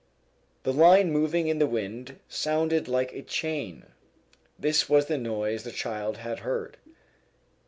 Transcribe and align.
The 0.63 0.73
line 0.73 1.11
moving 1.11 1.45
in 1.47 1.59
the 1.59 1.67
wind 1.67 2.19
sounded 2.27 2.87
like 2.87 3.13
a 3.13 3.21
chain. 3.21 3.85
This 4.57 4.89
was 4.89 5.05
the 5.05 5.19
noise 5.19 5.61
the 5.61 5.71
child 5.71 6.17
had 6.17 6.39
heard. 6.39 6.77